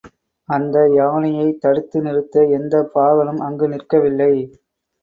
அந்த 0.49 0.89
யானையைத் 0.93 1.61
தடுத்து 1.61 2.01
நிறுத்த 2.01 2.45
எந்தப் 2.51 2.91
பாகனும் 2.95 3.41
அங்கு 3.41 3.67
நிற்கவில்லை. 3.69 4.33